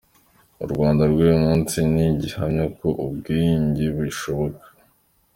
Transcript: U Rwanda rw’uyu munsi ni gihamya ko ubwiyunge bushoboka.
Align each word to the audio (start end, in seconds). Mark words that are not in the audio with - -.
U 0.63 0.65
Rwanda 0.71 1.03
rw’uyu 1.11 1.37
munsi 1.45 1.75
ni 1.93 2.05
gihamya 2.21 2.65
ko 2.77 2.87
ubwiyunge 3.05 3.85
bushoboka. 3.97 4.65